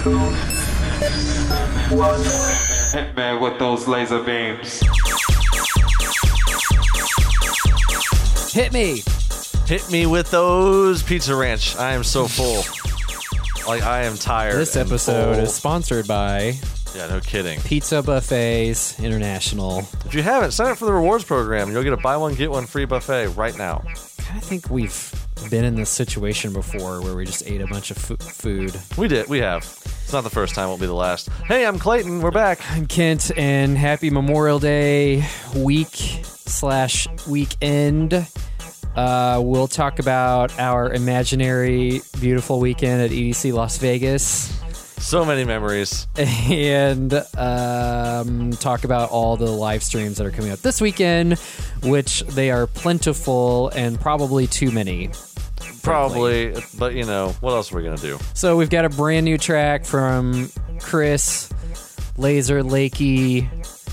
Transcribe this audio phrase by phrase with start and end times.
[2.90, 4.80] Hitman with those laser beams.
[8.52, 9.02] Hit me.
[9.66, 11.76] Hit me with those Pizza Ranch.
[11.76, 12.64] I am so full.
[13.68, 14.54] like I am tired.
[14.54, 15.44] This episode full.
[15.44, 16.54] is sponsored by
[16.94, 17.60] Yeah, no kidding.
[17.60, 19.80] Pizza Buffets International.
[20.06, 21.70] If you haven't, sign up for the rewards program.
[21.70, 23.84] You'll get a buy one get one free buffet right now.
[24.32, 25.09] I think we've
[25.48, 28.78] been in this situation before where we just ate a bunch of fu- food.
[28.98, 29.28] We did.
[29.28, 29.62] We have.
[29.62, 30.66] It's not the first time.
[30.66, 31.28] It won't be the last.
[31.46, 32.20] Hey, I'm Clayton.
[32.20, 32.58] We're back.
[32.72, 35.24] I'm Kent, and happy Memorial Day
[35.56, 38.26] week slash weekend.
[38.96, 44.56] Uh, we'll talk about our imaginary beautiful weekend at EDC Las Vegas.
[45.00, 46.06] So many memories.
[46.16, 51.38] and um, talk about all the live streams that are coming up this weekend,
[51.82, 55.10] which they are plentiful and probably too many.
[55.82, 58.18] Probably, but you know what else are we gonna do?
[58.34, 60.50] So we've got a brand new track from
[60.80, 61.50] Chris
[62.16, 63.48] Laser Lakey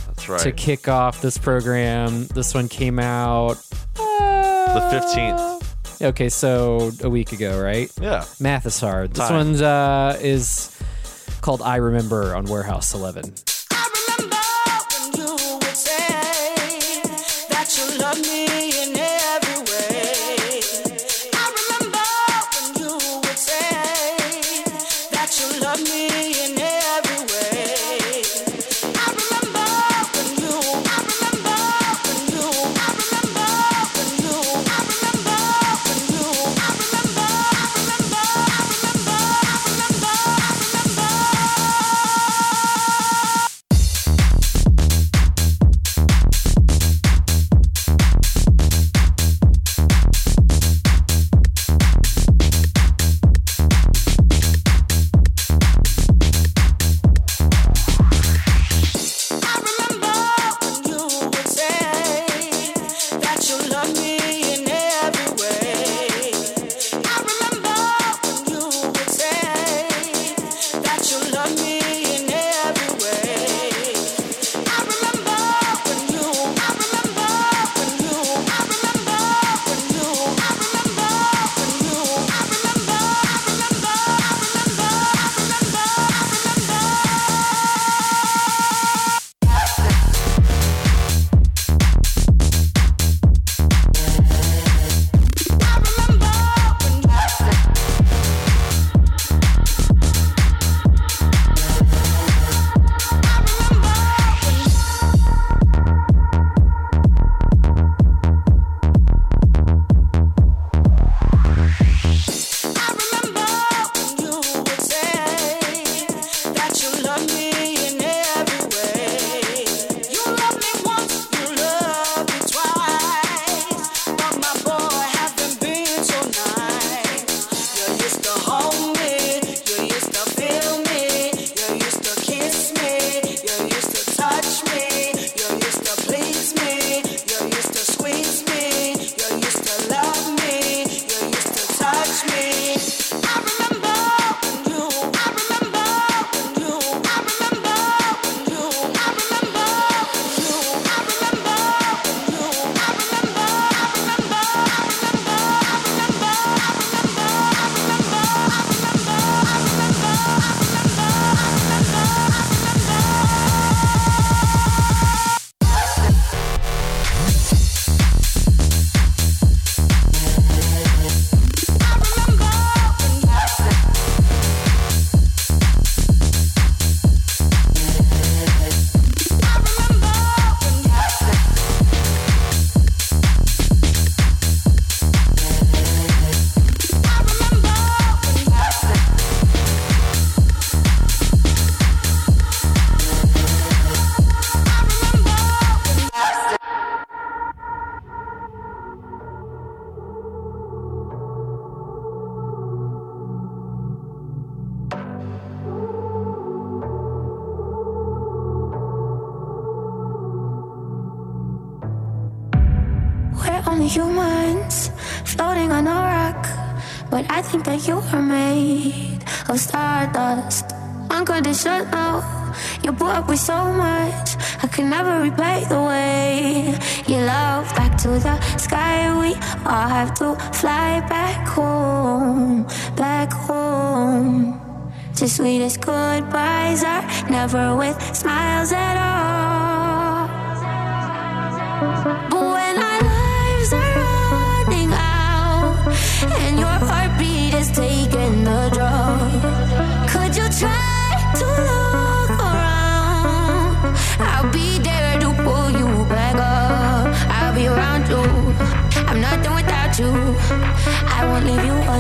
[0.08, 0.40] That's right.
[0.42, 2.28] to kick off this program.
[2.28, 3.58] This one came out
[4.00, 6.02] uh, the fifteenth.
[6.02, 7.92] Okay, so a week ago, right?
[8.00, 8.26] Yeah.
[8.40, 9.12] Math is hard.
[9.14, 9.36] This Time.
[9.38, 10.78] one's uh, is
[11.42, 13.34] called "I Remember" on Warehouse Eleven.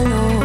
[0.03, 0.36] Leave you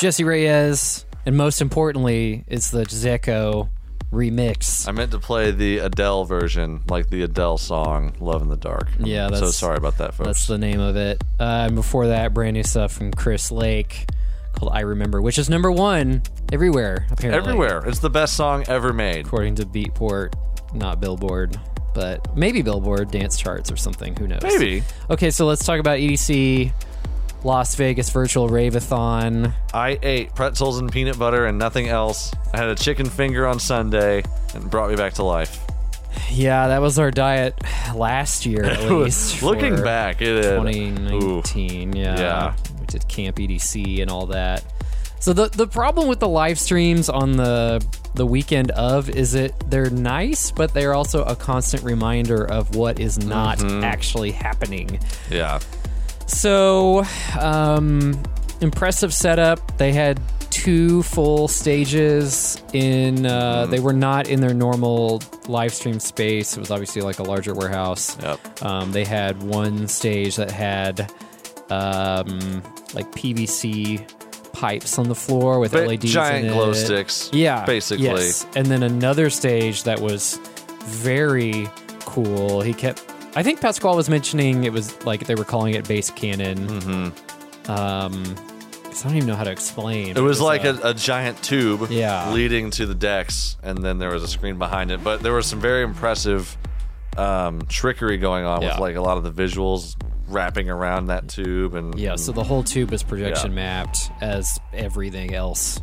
[0.00, 3.68] Jesse Reyes, and most importantly, it's the Zeko
[4.10, 4.88] remix.
[4.88, 8.88] I meant to play the Adele version, like the Adele song "Love in the Dark."
[8.98, 10.26] Yeah, that's- so sorry about that, folks.
[10.26, 11.22] That's the name of it.
[11.38, 14.08] Uh, and before that, brand new stuff from Chris Lake
[14.54, 17.06] called "I Remember," which is number one everywhere.
[17.10, 19.26] Apparently, Everywhere, it's the best song ever made.
[19.26, 20.32] according to Beatport,
[20.74, 21.60] not Billboard,
[21.92, 24.16] but maybe Billboard dance charts or something.
[24.16, 24.40] Who knows?
[24.42, 26.72] Maybe Okay, so let's talk about EDC
[27.44, 29.52] Las Vegas Virtual Rave-a-thon.
[29.74, 32.32] I ate pretzels and peanut butter and nothing else.
[32.52, 34.22] I had a chicken finger on Sunday,
[34.54, 35.58] and brought me back to life.
[36.30, 37.54] Yeah, that was our diet
[37.94, 39.42] last year, at least.
[39.42, 41.94] Looking back, it is 2019.
[41.94, 42.18] Yeah.
[42.18, 42.54] Yeah.
[42.80, 44.64] We did Camp EDC and all that.
[45.20, 49.52] So the the problem with the live streams on the the weekend of is it
[49.70, 53.84] they're nice, but they're also a constant reminder of what is not Mm-hmm.
[53.84, 54.98] actually happening.
[55.30, 55.60] Yeah.
[56.30, 57.04] So,
[57.38, 58.20] um,
[58.60, 59.76] impressive setup.
[59.78, 60.20] They had
[60.50, 63.26] two full stages in.
[63.26, 63.70] Uh, Mm-hmm.
[63.72, 66.56] They were not in their normal live stream space.
[66.56, 68.16] It was obviously like a larger warehouse.
[68.22, 68.62] Yep.
[68.62, 71.12] Um, they had one stage that had
[71.70, 72.62] um,
[72.94, 74.08] like PVC
[74.52, 78.04] pipes on the floor with Ba- LEDs giant glow sticks, Yeah, basically.
[78.06, 78.46] Yes.
[78.56, 80.38] And then another stage that was
[80.84, 81.68] very
[82.00, 82.60] cool.
[82.60, 83.04] He kept.
[83.36, 86.66] I think Pasquale was mentioning it was like they were calling it bass cannon.
[86.66, 87.70] Mm-hmm.
[87.70, 88.24] Um,
[88.84, 90.16] 'cause I don't even know how to explain.
[90.16, 92.32] It was like a, a giant tube Yeah.
[92.32, 95.04] leading to the decks, and then there was a screen behind it.
[95.04, 96.56] But there was some very impressive
[97.16, 98.72] um, trickery going on Yeah.
[98.72, 99.94] with like a lot of the visuals
[100.28, 103.56] wrapping around that tube, and Yeah, so the whole tube is projection Yeah.
[103.84, 105.80] mapped as everything else.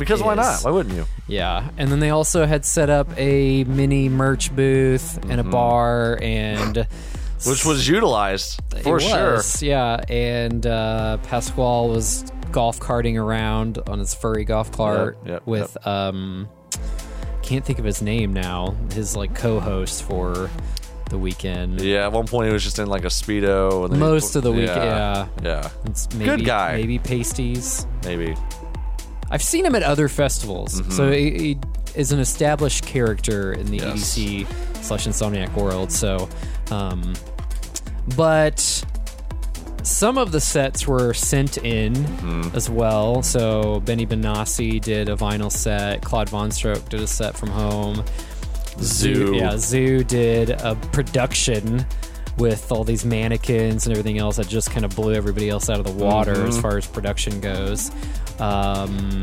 [0.00, 0.62] Because why not?
[0.64, 1.06] Why wouldn't you?
[1.28, 6.18] Yeah, and then they also had set up a mini merch booth and a bar
[6.20, 7.50] and Mm-hmm.
[7.50, 9.40] Which was utilized for It sure.
[9.66, 15.46] Yeah, and uh, Pasquale was golf carting around on his furry golf cart Yep, yep,
[15.46, 16.50] with um,
[17.42, 18.76] can't think of his name now.
[18.92, 20.50] His like co-host for
[21.08, 21.80] the weekend.
[21.80, 23.84] Yeah, at one point he was just in like a speedo.
[23.84, 25.26] And then he Most of the week, yeah.
[25.42, 26.76] yeah, It's maybe, Good guy.
[26.76, 27.86] Maybe pasties.
[28.04, 28.34] maybe.
[29.30, 31.58] I've seen him at other festivals, so he, he
[31.94, 33.96] is an established character in the Mm-hmm.
[33.96, 34.18] Yes.
[34.18, 35.92] EDC slash Insomniac world.
[35.92, 36.28] So,
[36.70, 37.14] um,
[38.16, 38.58] but
[39.82, 42.56] some of the sets were sent in Mm-hmm.
[42.56, 43.22] as well.
[43.22, 46.02] So Benny Benassi did a vinyl set.
[46.02, 48.04] Claude Von Stroke did a set from home.
[48.78, 49.36] Zhu.
[49.38, 51.84] yeah, Zhu did a production
[52.38, 55.78] with all these mannequins and everything else that just kind of blew everybody else out
[55.78, 56.48] of the water Mm-hmm.
[56.48, 57.90] as far as production goes.
[58.40, 59.22] Um,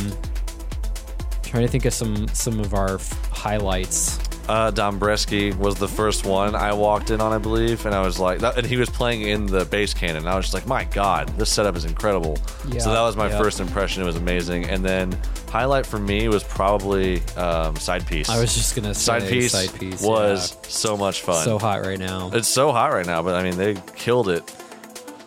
[1.44, 4.20] trying to think of some some of our f- highlights.
[4.48, 8.18] Uh, Dombresky was the first one I walked in on, I believe, and I was
[8.18, 10.18] like, that, and he was playing in the bass cannon.
[10.24, 12.38] And I was just like, my god, this setup is incredible.
[12.70, 13.38] Yeah, so that was my yeah.
[13.38, 14.04] first impression.
[14.04, 14.66] It was amazing.
[14.70, 15.18] And then
[15.50, 18.30] highlight for me was probably um, side piece.
[18.30, 20.60] I was just gonna say side piece, side piece was yeah.
[20.70, 21.44] so much fun.
[21.44, 24.44] so hot right now, It's so hot right now, but I mean, they killed it.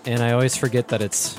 [0.06, 1.38] and I always forget that it's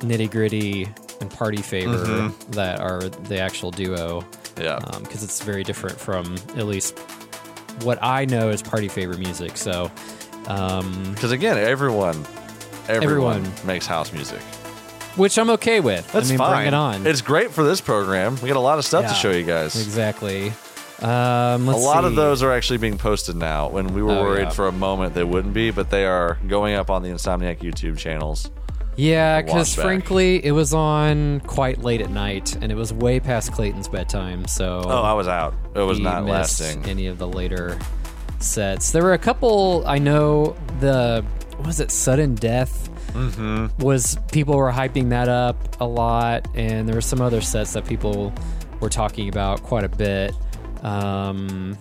[0.00, 0.88] Nitti Gritti
[1.22, 2.50] and Party Favor Mm-hmm.
[2.52, 4.24] that are the actual duo.
[4.58, 4.78] Yeah.
[5.02, 6.98] because it's very different from at least
[7.82, 9.56] what I know is party favorite music.
[9.56, 9.90] So,
[10.46, 12.24] um, Because again, everyone,
[12.88, 13.52] everyone, Everyone.
[13.66, 14.40] makes house music.
[15.16, 16.10] which I'm okay with.
[16.12, 16.56] That's I mean, fine.
[16.56, 17.06] bring it on.
[17.06, 18.36] It's great for this program.
[18.42, 19.08] We got a lot of stuff Yeah.
[19.08, 19.74] to show you guys.
[19.76, 20.52] exactly.
[21.02, 23.68] Um, A lot of those are actually being posted now.
[23.68, 24.50] When we were Oh, worried yeah.
[24.50, 27.98] for a moment they wouldn't be, but they are going up on the Insomniac YouTube
[27.98, 28.50] channels.
[28.96, 33.52] Yeah, because frankly, it was on quite late at night, and it was way past
[33.52, 34.46] Clayton's bedtime.
[34.46, 35.54] So Oh, I was out.
[35.74, 36.84] It was not lasting.
[36.86, 37.78] any of the later
[38.38, 38.92] sets.
[38.92, 39.84] There were a couple.
[39.86, 41.24] I know the
[41.56, 43.82] what was it Svdden Death Mm-hmm.
[43.82, 47.86] was people were hyping that up a lot, and there were some other sets that
[47.86, 48.30] people
[48.80, 50.32] were talking about quite a bit.
[50.82, 51.78] Um,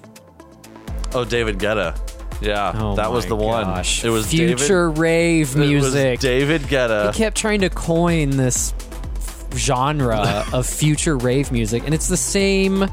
[1.14, 1.98] Oh, David Guetta.
[2.42, 3.66] Yeah, oh that was the one.
[3.66, 4.04] gosh.
[4.04, 6.06] It was future rave music.
[6.06, 7.14] It was David Guetta.
[7.14, 8.74] He kept trying to coin this
[9.54, 12.86] genre of future rave music, and it's the same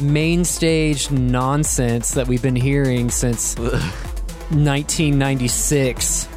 [0.00, 6.28] main stage nonsense that we've been hearing since 1996.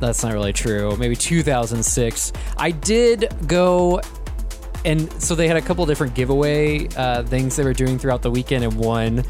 [0.00, 0.96] That's not really true.
[0.96, 2.32] Maybe 2006.
[2.56, 4.00] I did go
[4.84, 8.30] and so they had a couple different giveaway uh, things they were doing throughout the
[8.30, 9.24] weekend, and one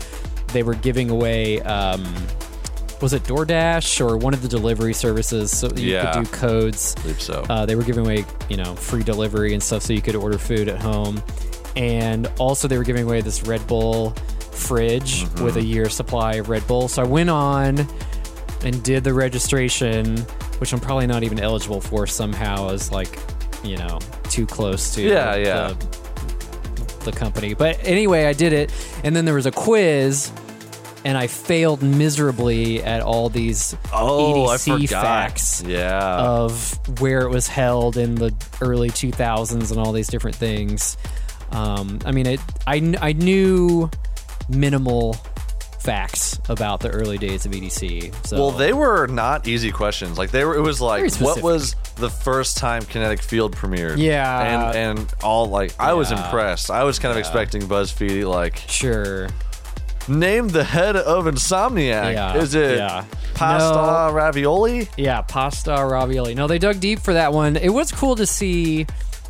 [0.55, 1.61] they were giving away.
[1.61, 2.03] Um,
[3.03, 5.55] was it DoorDash or one of the delivery services?
[5.55, 6.13] So you Yeah.
[6.15, 6.95] could do codes.
[6.97, 7.45] I believe so.
[7.51, 10.39] Uh, they were giving away, you know, free delivery and stuff, so you could order
[10.39, 11.23] food at home.
[11.77, 14.11] And also, they were giving away this Red Bull
[14.53, 15.45] fridge Mm-hmm.
[15.45, 16.89] with a year supply of Red Bull.
[16.89, 17.87] So I went on
[18.65, 20.19] and did the registration,
[20.59, 23.19] which I'm probably not even eligible for somehow, as like,
[23.65, 23.99] you know,
[24.31, 25.73] too close to Yeah, yeah.
[25.75, 27.53] The, the company.
[27.55, 30.31] But anyway, I did it, and then there was a quiz.
[31.05, 36.17] And I failed miserably at all these oh, EDC facts Yeah.
[36.19, 38.33] of where it was held in the
[38.63, 40.97] early 2000s and all these different things.
[41.53, 42.41] Um, I mean, it.
[42.67, 43.91] I I knew
[44.49, 45.15] minimal
[45.85, 48.27] facts about the early days of EDC.
[48.27, 50.17] So Well, they were not easy questions.
[50.19, 50.57] Like they were.
[50.57, 53.99] It was like, what was the first time Kinetic Field premiered?
[53.99, 54.41] Yeah.
[54.73, 56.71] and and all like I was impressed.
[56.71, 59.29] I was kind of expecting BuzzFeed like sure.
[60.09, 62.13] Name the head of Insomniac.
[62.15, 63.05] Yeah, Is it yeah.
[63.35, 64.13] pasta No.
[64.13, 64.89] ravioli?
[64.97, 66.35] Yeah, pasta ravioli.
[66.35, 67.57] No, they dug deep for that one.
[67.57, 68.87] It was cool to see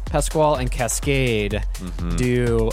[0.06, 2.16] Pasquale and Kaskade mm-hmm.
[2.16, 2.70] do,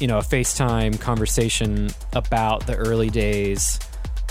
[0.00, 3.78] you know, a FaceTime conversation about the early days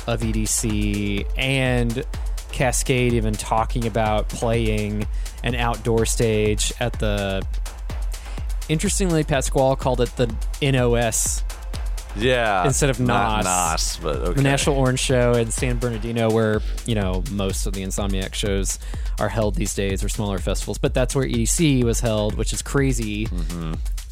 [0.07, 2.03] of EDC and
[2.51, 5.07] Kaskade even talking about playing
[5.43, 7.45] an outdoor stage at the
[8.69, 11.43] Interestingly, Pasquale called it the NOS,
[12.15, 12.65] Yeah.
[12.65, 13.97] Instead of Not NOS.
[13.97, 14.33] But okay.
[14.33, 18.79] the National Orange Show in San Bernardino, where you know most of the Insomniac shows
[19.19, 20.77] are held these days, or smaller festivals.
[20.77, 23.27] But that's where EDC was held, which is crazy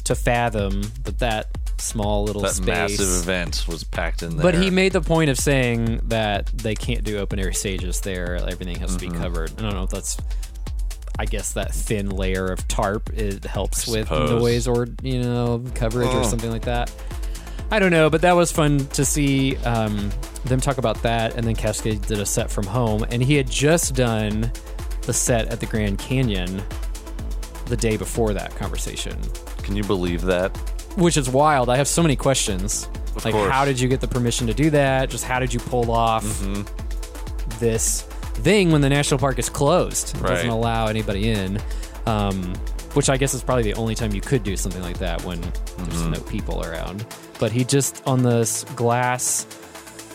[0.04, 1.46] to fathom that that
[1.78, 2.64] small little Mm-hmm.
[2.66, 2.98] That space.
[2.98, 4.42] massive event was packed in there.
[4.42, 8.36] But he made the point of saying that they can't do open air stages there.
[8.36, 9.12] Everything has to Mm-hmm.
[9.14, 9.52] be covered.
[9.58, 10.16] I don't know if that's.
[11.18, 16.08] I guess that thin layer of tarp it helps with noise or you know coverage
[16.08, 16.22] or Oh.
[16.26, 16.90] something like that.
[17.72, 20.10] I don't know, but that was fun to see um,
[20.44, 21.34] them talk about that.
[21.36, 24.52] And then Kaskade did a set from home, and he had just done
[25.02, 26.62] the set at the Grand Canyon
[27.66, 29.18] the day before that conversation
[29.62, 30.54] Can you believe that?
[30.96, 31.70] which is wild.
[31.70, 32.86] I have so many questions.
[33.16, 33.50] Of like, course.
[33.50, 35.08] how did you get the permission to do that?
[35.08, 37.58] Just how did you pull off Mm-hmm.
[37.58, 38.02] this
[38.42, 40.14] thing when the national park is closed?
[40.16, 41.58] It doesn't allow anybody in.
[42.04, 42.52] Um,
[42.94, 45.40] which I guess is probably the only time you could do something like that when
[45.40, 45.54] there's
[46.02, 46.10] Mm-hmm.
[46.12, 47.06] no people around.
[47.42, 49.48] But he just on this glass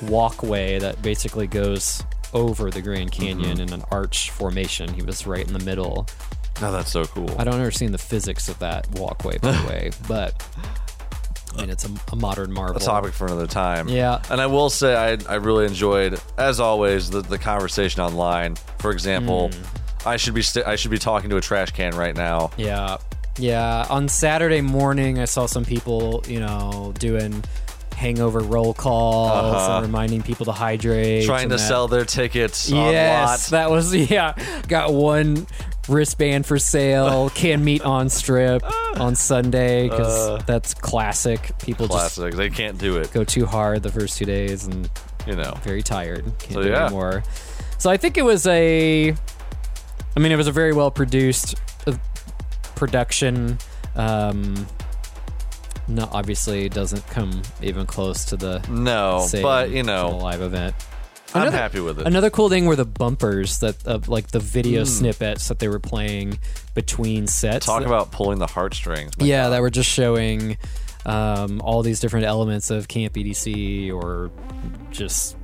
[0.04, 2.02] walkway that basically goes
[2.34, 3.22] over the Grand Mm-hmm.
[3.22, 4.94] Canyon in an arch formation.
[4.94, 6.08] He was right in the middle.
[6.62, 7.30] Oh, that's so cool.
[7.38, 10.42] I don't understand the physics of that walkway, by the way, but
[11.58, 12.78] I mean, it's a, a modern marvel.
[12.78, 13.90] a topic for another time.
[13.90, 14.22] Yeah.
[14.32, 18.56] And I will say, I, I really enjoyed, as always, the, the conversation online.
[18.80, 20.08] For example, Hmm.
[20.08, 22.52] I should be st- I should be talking to a trash can right now.
[22.56, 22.98] Yeah,
[23.38, 23.86] yeah.
[23.90, 27.44] On Saturday morning, I saw some people, you know, doing
[27.96, 29.74] hangover roll calls Uh-huh.
[29.78, 33.58] and reminding people to hydrate, Trying to that- sell their tickets Yes, lot.
[33.58, 34.34] that was yeah.
[34.68, 35.48] Got one
[35.90, 37.30] wristband for sale.
[37.36, 38.62] Can meet on strip
[39.00, 40.42] on Sunday because Uh.
[40.46, 41.52] that's classic.
[41.64, 42.36] People just Classic.
[42.36, 43.12] They can't do it.
[43.14, 44.90] go too hard the first two days and
[45.26, 45.54] You know.
[45.64, 46.26] very tired.
[46.40, 46.86] Can't So, do yeah.
[46.86, 47.24] anymore.
[47.80, 49.16] So I think it was a.
[50.16, 51.56] I mean, it was a very well produced
[52.78, 53.58] production.
[53.96, 54.68] Um,
[55.88, 58.60] no, obviously, it doesn't come even close to the.
[58.70, 60.76] No, but you know, live event.
[61.34, 62.08] I'm Another- happy with it.
[62.08, 64.90] Another cool thing were the bumpers that, of like the video Hmm.
[64.90, 66.40] snippets that they were playing
[66.74, 67.66] between sets.
[67.66, 69.12] Talk that- about pulling the heartstrings.
[69.20, 69.50] yeah, God.
[69.50, 70.58] that were just showing
[71.06, 74.30] um, all these different elements of Camp EDC or
[74.92, 75.36] just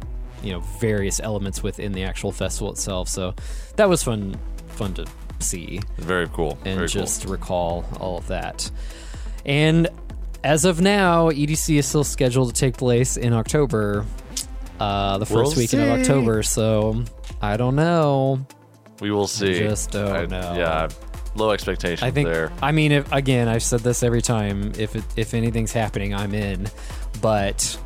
[0.41, 3.07] you know various elements within the actual festival itself.
[3.07, 3.33] So
[3.77, 4.35] that was fun,
[4.69, 5.05] fun to
[5.39, 6.57] see very cool.
[6.65, 8.69] and very just recall all of that.
[9.45, 9.89] And
[10.43, 14.05] as of now, EDC is still scheduled to take place in October,
[14.79, 15.99] uh, the 1st We'll weekend of.
[15.99, 16.43] October.
[16.43, 17.03] So
[17.41, 18.45] I don't know.
[19.01, 19.59] We will see.
[19.59, 20.53] just don't I- know.
[20.55, 20.87] Yeah,
[21.35, 22.27] low expectations I think.
[22.29, 22.51] there.
[22.61, 24.71] I mean, if again, I've said this every time.
[24.77, 26.67] If it, if anything's happening, I'm in.
[27.21, 27.77] But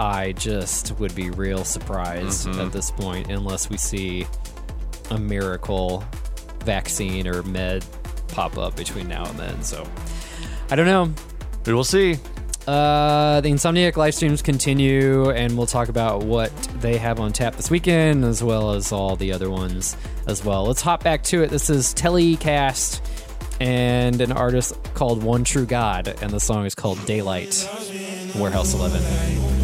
[0.00, 2.60] I just would be real surprised Mm-hmm.
[2.60, 4.26] at this point unless we see
[5.10, 6.04] a miracle
[6.64, 7.84] vaccine or med
[8.28, 9.62] pop up between now and then.
[9.62, 9.86] So
[10.70, 11.12] I don't know.
[11.66, 12.18] We will see.
[12.66, 17.56] Uh, the Insomniac live streams continue, and we'll talk about what they have on tap
[17.56, 20.66] this weekend, as well as all the other ones as well.
[20.66, 21.48] Let's hop back to it.
[21.48, 23.00] This is Telykast
[23.60, 27.66] and an artist called One True God, and the song is called Daylight.
[28.36, 29.57] Warehouse 11.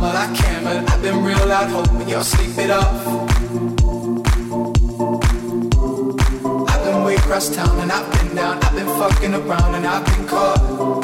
[0.00, 0.64] But I can't.
[0.64, 3.06] But I've been real out hoping you'll sleep it off.
[6.70, 8.64] I've been way across town and I've been down.
[8.64, 10.99] I've been fucking around and I've been caught.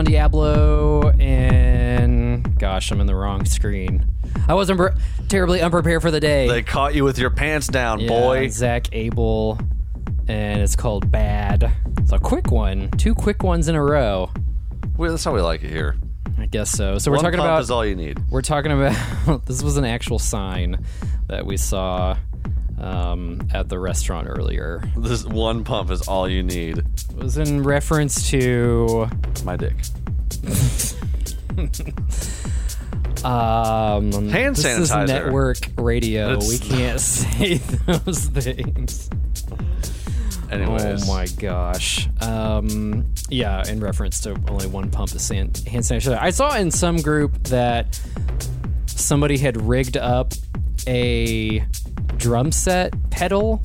[0.00, 4.06] Don Diablo, and gosh, I'm in the wrong screen.
[4.48, 4.80] I wasn't
[5.28, 6.48] terribly unprepared for the day.
[6.48, 8.48] They caught you with your pants down, Yeah, boy.
[8.48, 9.58] Zach Abel,
[10.26, 11.70] and it's called Bad.
[11.98, 14.30] It's a quick one, two quick ones in a row.
[14.96, 15.96] Well, that's how we like it here.
[16.38, 16.96] I guess so.
[16.96, 18.18] So we're One talking pump about is all you need.
[18.30, 20.82] we're talking about this was an actual sign
[21.28, 22.16] that we saw
[22.80, 24.82] um, at the restaurant earlier.
[24.96, 26.78] This one pump is all you need.
[26.78, 26.84] It
[27.16, 29.08] was in reference to
[29.44, 29.74] My dick.
[33.24, 35.06] um, Hand this is sanitizer.
[35.06, 36.32] network radio.
[36.34, 39.10] It's- We can't say those things.
[40.50, 41.08] Anyways.
[41.08, 42.08] Oh my gosh.
[42.20, 46.18] Um, yeah, in reference to only one pump of hand sanitizer.
[46.18, 48.00] I saw in some group that
[48.86, 50.32] somebody had rigged up
[50.88, 51.64] a
[52.20, 53.60] drum set pedal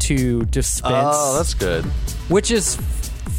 [0.00, 1.84] to dispense, Oh, that's good.
[2.28, 2.76] which is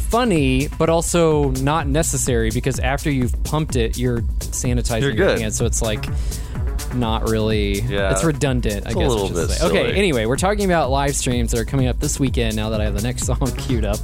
[0.08, 5.56] funny, but also not necessary because after you've pumped it, you're sanitizing You're your hands.
[5.56, 6.06] So it's like
[6.94, 7.80] not really.
[7.80, 8.12] Yeah.
[8.12, 8.86] it's redundant.
[8.86, 9.08] I It's a guess.
[9.08, 9.66] little I bit say.
[9.66, 9.86] Okay.
[9.86, 9.98] silly.
[9.98, 12.54] Anyway, we're talking about live streams that are coming up this weekend.
[12.54, 13.98] Now that I have the next song queued up,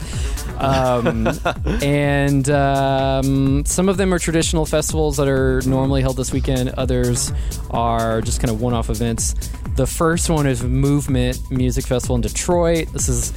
[0.59, 1.29] um,
[1.83, 6.71] and um, some of them are traditional festivals that are normally held this weekend.
[6.71, 7.31] Others
[7.71, 9.35] are just kind of one-off events.
[9.79, 12.89] The first one is Movement Music Festival in Detroit.
[12.93, 13.33] This is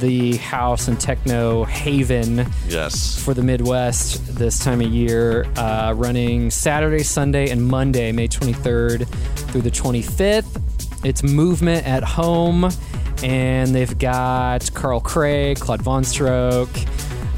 [0.00, 3.18] the house and techno haven Yes.
[3.22, 9.06] for the Midwest this time of year, uh, running Saturday, Sunday, and Monday, May 23rd
[9.50, 10.58] through the 25th.
[11.04, 12.70] It's movement at home,
[13.22, 16.70] and they've got Carl Craig, Claude Von Stroke,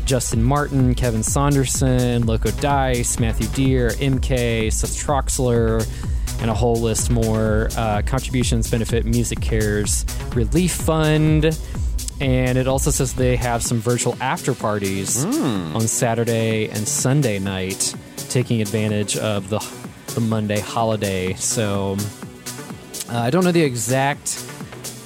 [0.04, 5.84] Justin Martin, Kevin Saunderson, Loco Dice, Matthew Dear, MK, Seth Troxler,
[6.40, 7.68] and a whole list more.
[7.76, 11.58] Uh, contributions benefit MusiCares Relief Fund.
[12.20, 17.94] And it also says they have some virtual after parties on Saturday and Sunday night,
[18.28, 19.58] taking advantage of the
[20.14, 21.34] the Monday holiday.
[21.34, 21.96] So
[23.10, 24.44] uh, I don't know the exact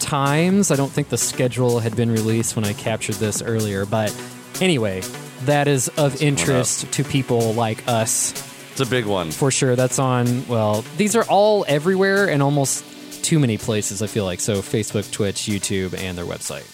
[0.00, 0.70] times.
[0.70, 4.14] I don't think the schedule had been released when I captured this earlier, but
[4.60, 5.02] anyway,
[5.44, 8.32] that is of interest to people like us
[8.80, 9.32] It's a big one.
[9.32, 9.74] for sure.
[9.74, 10.46] That's on.
[10.46, 12.84] Well, these are all everywhere and almost
[13.24, 14.02] too many places.
[14.02, 16.64] I feel like so Facebook, Twitch, YouTube, and their website.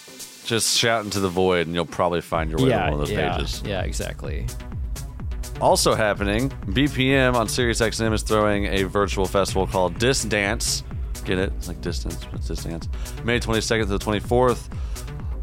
[0.45, 2.99] Just shout into the void, and you'll probably find your way yeah, to one of
[2.99, 3.63] those yeah, pages.
[3.65, 4.45] yeah, exactly.
[5.59, 10.83] Also happening, BPM on SiriusXM is throwing a virtual festival called Dis Dance.
[11.23, 11.51] Get it?
[11.57, 12.87] It's like distance, but it's Dis Dance.
[13.23, 14.69] May 22nd to the 24th.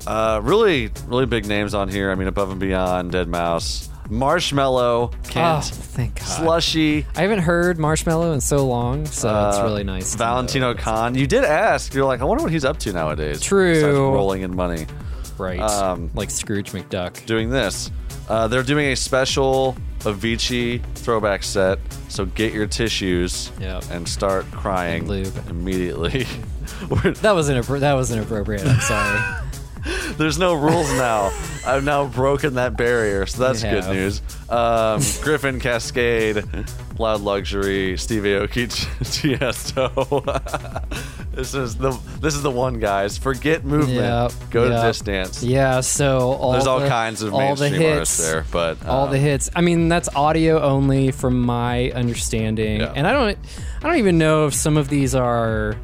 [0.07, 2.12] Uh, really, really big names on here.
[2.12, 6.27] I mean, Above and Beyond, deadmau5, Marshmello, Oh, Kent, thank God.
[6.27, 10.15] Slushii, I haven't heard Marshmello in so long, so it's uh, really nice.
[10.15, 10.75] Valentino.
[10.75, 11.15] Khan.
[11.15, 11.93] You did ask.
[11.95, 13.41] You're like, I wonder what he's up to nowadays.
[13.41, 14.12] True.
[14.12, 14.87] Rolling in money.
[15.38, 15.61] right?
[15.61, 17.25] um, like Scrooge McDuck.
[17.27, 17.91] doing this.
[18.29, 23.85] Uh, they're doing a special Avicii throwback set, so get your tissues Yep.
[23.91, 26.27] and start crying And immediately.
[27.23, 28.65] That was inappro- that was inappropriate.
[28.67, 29.21] I'm sorry.
[30.16, 31.33] There's no rules now.
[31.66, 34.21] I've now broken that barrier, so that's good news.
[34.49, 38.68] Um, Gryffin Kaskade, Loud Luxury, Steve Aoki,
[39.03, 39.90] Tiesto.
[41.35, 43.18] this is the this is the one, guys.
[43.18, 43.99] Forget movement.
[43.99, 44.81] Yep, Go yep.
[44.83, 45.42] to distance.
[45.42, 48.87] Yeah, so all There's all the- kinds of all the mainstream hits, artists there, but
[48.87, 49.51] all um, the hits.
[49.57, 52.81] I mean, that's audio only, from my understanding.
[52.81, 52.92] Yeah.
[52.95, 53.38] And I don't,
[53.83, 55.77] I don't even know if some of these are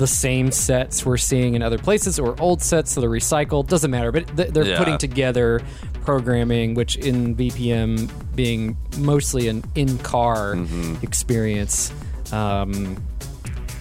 [0.00, 3.68] the same sets we're seeing in other places or old sets that are recycled.
[3.68, 4.78] Doesn't matter, but th- they're Yeah.
[4.78, 5.60] putting together
[6.04, 10.94] programming, which in BPM being mostly an in-car Mm-hmm.
[11.02, 11.92] experience.
[12.32, 12.96] Um,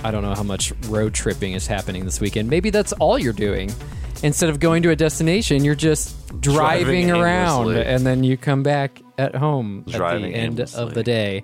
[0.03, 2.49] I don't know how much road tripping is happening this weekend.
[2.49, 3.71] Maybe that's all you're doing.
[4.21, 8.63] Instead of going to a destination, you're just driving, Driving around and then you come
[8.63, 11.43] back at home at Driving the end of the day.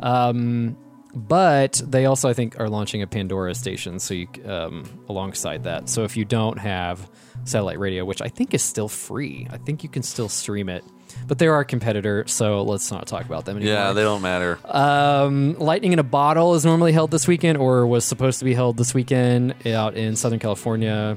[0.00, 0.76] Um,
[1.16, 5.88] but they also, I think, are launching a Pandora station, so you um, alongside that.
[5.88, 7.10] So if you don't have
[7.44, 10.84] satellite radio, which I think is still free, I think you can still stream it.
[11.26, 13.74] But they're our competitor, so let's not talk about them anymore.
[13.74, 14.58] Yeah, they don't matter.
[14.66, 18.52] Um, Lightning in a Bottle is normally held this weekend, or was supposed to be
[18.52, 21.16] held this weekend out in Southern California.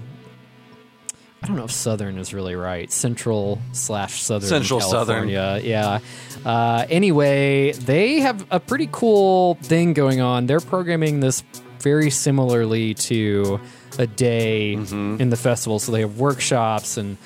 [1.42, 2.92] I don't know if Southern is really right.
[2.92, 5.30] Central slash Southern Central Southern.
[5.30, 5.62] California.
[5.64, 6.00] Yeah.
[6.46, 10.48] Uh, anyway, they have a pretty cool thing going on.
[10.48, 11.44] They're programming this
[11.80, 13.60] very similarly to
[13.98, 15.22] a day Mm-hmm.
[15.22, 15.80] in the festival.
[15.80, 17.18] So they have workshops and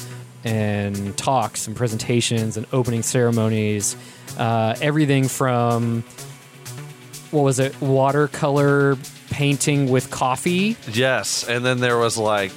[0.46, 3.96] and talks and presentations and opening ceremonies.
[4.38, 6.04] Uh, everything from
[7.32, 8.98] what was it, watercolor
[9.32, 10.76] painting with coffee.
[10.92, 12.52] Yes, and then there was like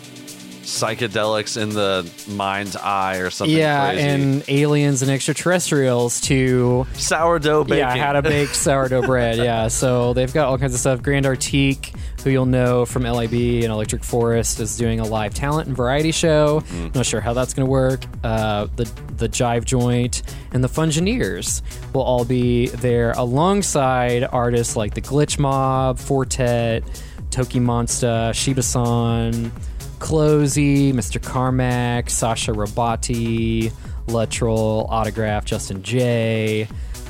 [0.67, 4.09] psychedelics in the mind's eye or something yeah, crazy.
[4.09, 7.79] and aliens and extraterrestrials to sourdough baking.
[7.79, 9.39] yeah, how to bake sourdough bread.
[9.39, 11.03] Yeah, so they've got all kinds of stuff.
[11.03, 15.69] Grand Artique, who you'll know from LIB and Electric Forest, is doing a live talent
[15.69, 16.63] and variety show.
[16.95, 18.05] Not sure how that's going to work.
[18.25, 18.85] Uh, the
[19.17, 21.63] the Jive Joint and the Fungineers
[21.95, 26.83] will all be there alongside artists like the Glitch Mob, Fortet,
[27.31, 29.53] TOKiMONSTA, Shiba-san,
[29.99, 31.23] CloZee, Mr.
[31.23, 33.73] Carmack, Sacha Robotti,
[34.07, 36.69] Luttrell, Autograf, Justin Jay,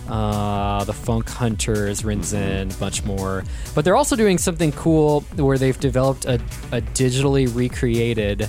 [0.08, 3.44] uh, the Funk Hunters, Rinzen, a bunch more.
[3.74, 6.34] But they're also doing something cool where they've developed a,
[6.72, 8.48] a digitally recreated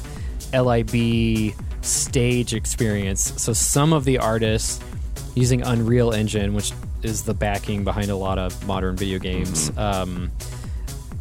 [0.53, 3.41] LIB stage experience.
[3.41, 4.83] So some of the artists
[5.35, 6.71] using Unreal Engine, which
[7.03, 9.71] is the backing behind a lot of modern video games.
[9.77, 10.31] Um,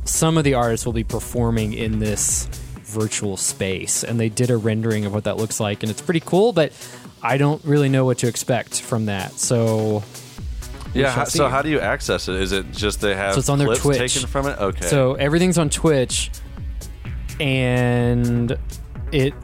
[0.05, 2.49] some of the artists will be performing in this
[2.87, 6.21] virtual space, and they did a rendering of what that looks like, and it's pretty
[6.21, 6.53] cool.
[6.53, 6.73] But
[7.23, 9.33] I don't really know what to expect from that.
[9.33, 10.03] So
[10.95, 11.07] yeah.
[11.07, 11.39] shall how- see.
[11.39, 12.37] So how do you access it?
[12.37, 14.15] Is it just they have So it's on their clips Twitch.
[14.15, 14.59] taken from it?
[14.59, 14.87] Okay.
[14.87, 16.31] So everything's on Twitch,
[17.41, 18.57] and
[19.13, 19.35] it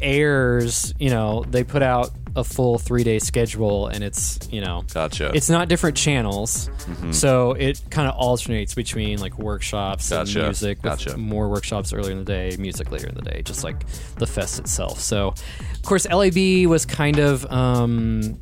[0.00, 0.94] airs.
[0.98, 5.30] You know, they put out a full three day schedule, and it's you know, Gotcha.
[5.34, 6.68] It's not different channels,
[7.12, 10.38] so it kind of alternates between like workshops Gotcha.
[10.40, 10.78] and music.
[10.78, 11.16] With Gotcha.
[11.16, 13.84] More workshops earlier in the day, music later in the day, just like
[14.16, 14.98] the fest itself.
[15.00, 17.44] So, of course, LAB was kind of.
[17.50, 18.38] Um,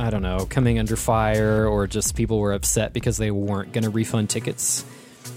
[0.00, 3.82] I don't know, coming under fire, or just people were upset because they weren't going
[3.82, 4.84] to refund tickets.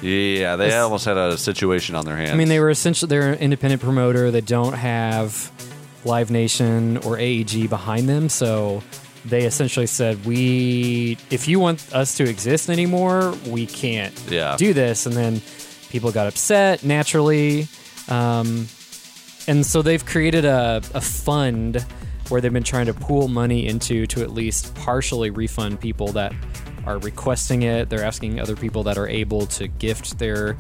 [0.03, 2.29] yeah, they It's- almost had a situation on their hands.
[2.29, 4.29] I mean, they were essentially they're an independent promoter.
[4.29, 5.51] They don't have
[6.05, 8.81] Live Nation or AEG behind them, so
[9.25, 14.55] they essentially said, "We, if you want us to exist anymore, we can't Yeah.
[14.57, 15.41] do this." And then
[15.89, 17.67] people got upset naturally,
[18.09, 18.67] um,
[19.47, 21.85] and so they've created a, a fund
[22.29, 26.33] where they've been trying to pool money into to at least partially refund people that
[26.85, 27.89] are requesting it.
[27.89, 30.55] They're asking other people that are able to gift their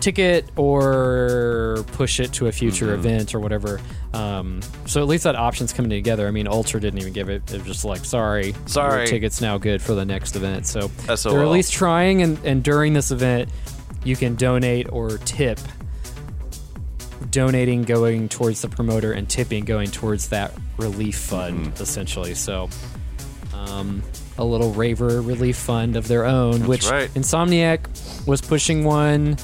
[0.00, 3.06] ticket or push it to a future Mm-hmm.
[3.06, 3.80] event or whatever.
[4.16, 6.26] Um, so at least that option's coming together.
[6.26, 7.42] I mean, Ultra didn't even give it.
[7.52, 8.98] It was just like, sorry, Sorry.
[9.00, 10.66] your ticket's now good for the next event.
[10.66, 11.32] So SOL.
[11.32, 13.50] they're at least trying, and, and during this event,
[14.04, 15.58] you can donate or tip.
[17.30, 21.82] Donating going towards the promoter and tipping going towards that relief fund, Mm-hmm.
[21.82, 22.34] essentially.
[22.34, 22.68] So,
[23.54, 24.02] um,
[24.38, 27.10] a little raver relief fund of their own, which right.
[27.14, 29.36] Insomniac was pushing one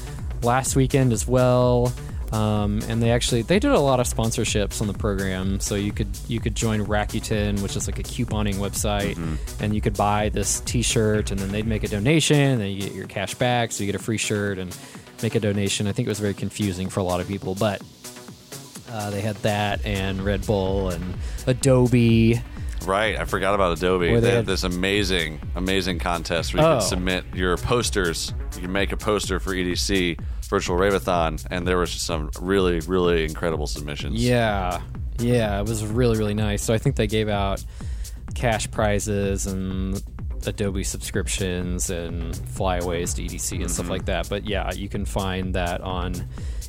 [0.43, 1.91] last weekend as well.
[2.33, 5.91] Um, and they actually they did a lot of sponsorships on the program, so you
[5.91, 9.17] could you could join Rakuten, which is like a couponing website,
[9.61, 12.81] and you could buy this T-shirt, and then they'd make a donation, and then you
[12.81, 14.75] get your cash back, so you get a free shirt and
[15.21, 15.85] make a donation.
[15.85, 17.83] I think it was very confusing for a lot of people, but
[18.91, 21.03] uh, they had that and Red Bull and
[21.45, 22.41] Adobe.
[22.85, 24.13] Right, I forgot about Adobe.
[24.13, 26.79] They, they have had- this amazing, amazing contest where you Oh.
[26.79, 28.33] can submit your posters.
[28.55, 30.17] You can make a poster for EDC
[30.49, 34.23] Virtual Raveathon, and there was some really, really incredible submissions.
[34.23, 34.81] Yeah,
[35.19, 36.61] yeah, it was really really nice.
[36.61, 37.63] So I think they gave out
[38.35, 40.01] cash prizes and
[40.45, 43.91] Adobe subscriptions and flyaways to EDC and stuff mm-hmm.
[43.91, 44.29] like that.
[44.29, 46.13] But yeah, you can find that on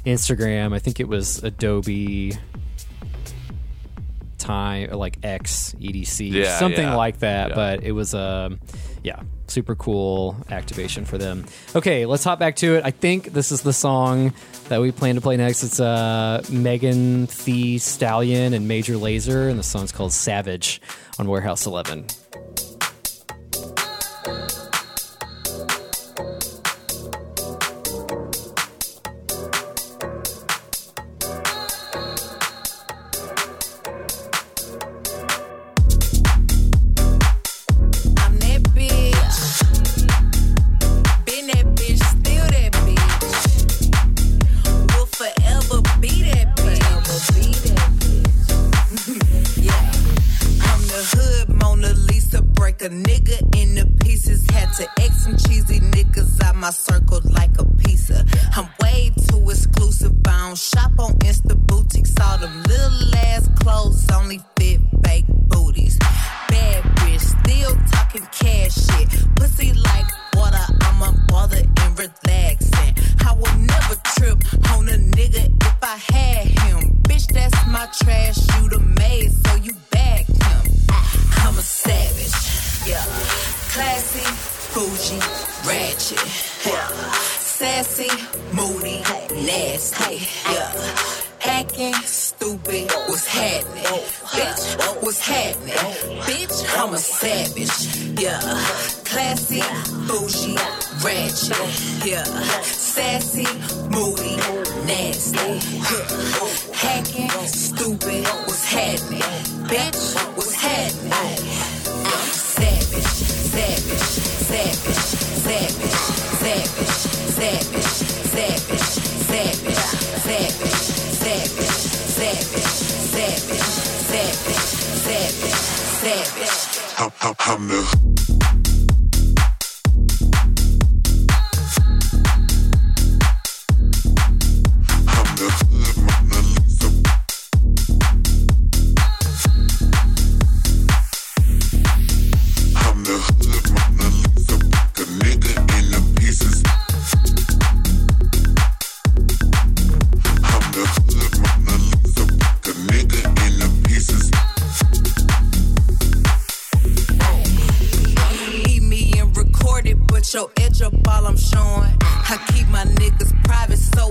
[0.06, 0.74] Instagram.
[0.74, 2.32] I think it was Adobe
[4.44, 7.50] time like X EDC Yeah, something yeah, like that.
[7.50, 7.54] yeah.
[7.54, 8.60] But it was um
[9.02, 11.44] yeah super cool activation for them.
[11.76, 12.84] Okay, let's hop back to it.
[12.84, 14.32] I think this is the song
[14.68, 15.62] that we plan to play next.
[15.62, 20.80] It's uh, Megan Thee Stallion and Major Lazer, and the song's called Savage
[21.18, 22.06] on Warehouse 11.
[52.84, 54.44] A nigga into pieces.
[54.50, 58.23] Had to X some cheesy niggas out my circle like a pizza.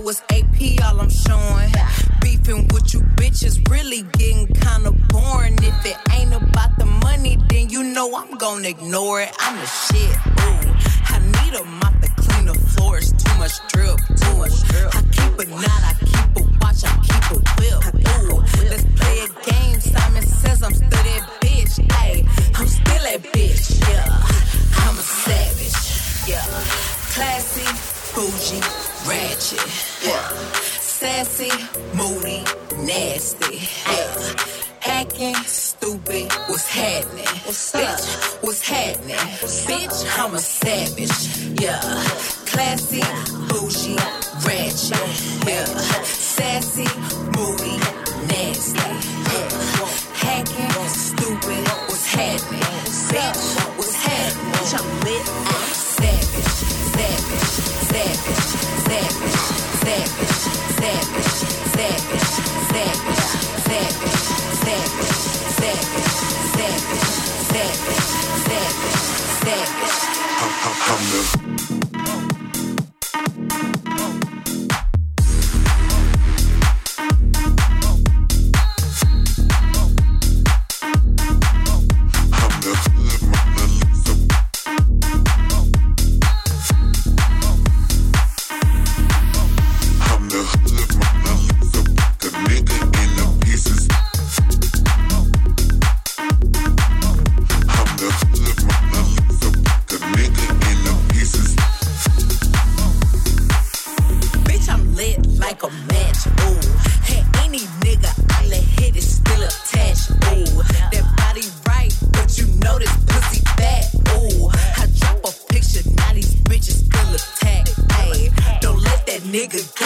[0.09, 1.71] It's AP all I'm showing.
[2.21, 5.57] Beefing with you bitches really getting kinda boring.
[5.61, 9.31] If it ain't about the money, then you know I'm gonna ignore it.
[9.39, 10.73] I'm the shit, ooh.
[11.13, 14.95] I need a mop to clean the floors, too much drip, too much drip.
[14.95, 17.92] I keep a knot, I keep a watch, I keep a whip,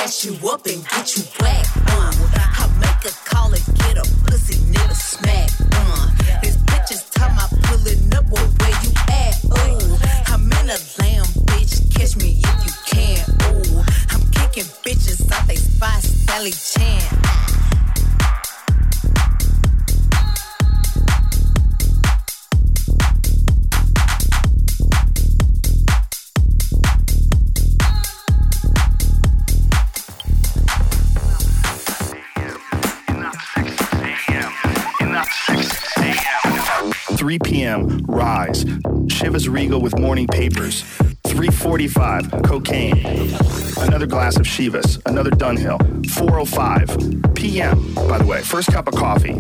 [0.08, 1.66] gas you up and get you back
[1.98, 2.37] One.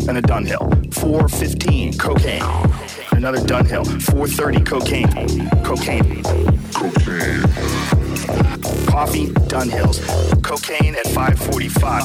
[0.07, 0.93] And a Dunhill.
[0.93, 2.41] 415 cocaine.
[3.11, 3.85] Another Dunhill.
[4.03, 5.07] 430 cocaine.
[5.63, 6.23] Cocaine.
[6.73, 7.41] Cocaine.
[8.87, 9.99] Coffee, Dunhills.
[10.43, 12.03] Cocaine at 545.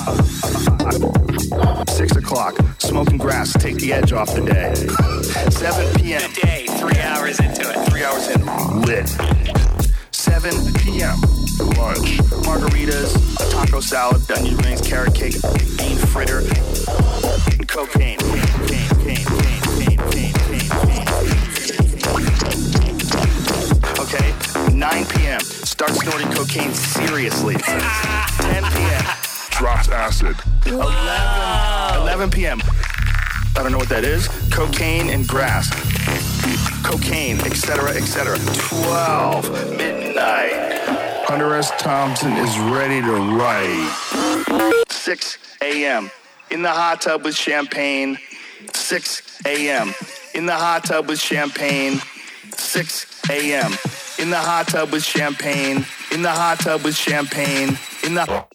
[1.89, 2.57] 6 o'clock.
[2.79, 3.53] Smoking grass.
[3.53, 4.75] Take the edge off the day.
[5.51, 6.33] 7 p.m.
[6.33, 7.77] Day, three hours into it.
[7.89, 8.45] Three hours in.
[8.83, 9.09] Lit.
[10.13, 11.19] 7 p.m.
[11.79, 12.19] Lunch.
[12.47, 15.37] Margaritas, a taco salad, onion rings, carrot cake,
[15.79, 16.41] bean fritter,
[30.23, 30.37] Acid.
[30.67, 32.61] 11, 11 p.m.
[33.57, 34.29] I don't know what that is.
[34.51, 35.69] Cocaine and grass.
[36.85, 38.39] Cocaine, etc., etc.
[38.39, 40.81] 12 midnight.
[41.27, 41.73] Hunter S.
[41.79, 44.85] Thompson is ready to write.
[44.91, 46.11] 6 a.m.
[46.51, 48.19] In the hot tub with champagne.
[48.73, 49.95] 6 a.m.
[50.35, 52.01] In the hot tub with champagne.
[52.53, 53.73] 6 a.m.
[54.19, 55.85] In the hot tub with champagne.
[56.13, 57.77] In the hot tub with champagne.
[58.05, 58.47] In the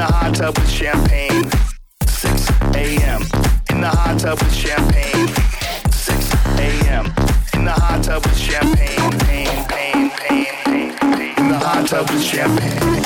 [0.00, 1.44] the hot tub with champagne.
[2.06, 3.20] 6 a.m.
[3.68, 5.28] In the hot tub with champagne.
[5.92, 7.04] 6 a.m.
[7.52, 9.10] In the hot tub with champagne.
[9.28, 11.34] Pain, pain, pain, pain, pain.
[11.36, 13.02] In the hot tub with champagne.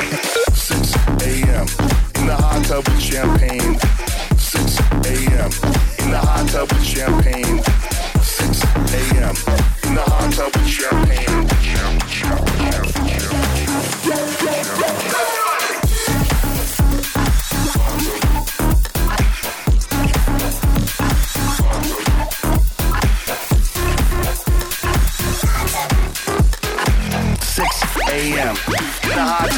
[0.54, 0.94] 6
[1.26, 1.66] a.m.
[2.14, 3.74] In the hot tub with champagne.
[4.38, 4.78] 6
[5.10, 5.50] a.m.
[5.98, 7.58] In the hot tub with champagne.
[8.22, 8.62] 6
[8.94, 9.34] a.m.
[9.82, 11.53] In the hot tub with champagne.